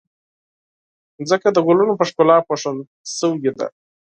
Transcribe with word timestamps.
ځمکه 1.29 1.49
د 1.53 1.57
ګلونو 1.67 1.93
په 1.99 2.05
ښکلا 2.09 2.37
پوښل 2.47 2.77
شوې 3.17 3.51
ده. 3.57 3.67